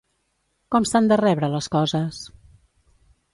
[0.75, 2.23] Com s'han de rebre les coses?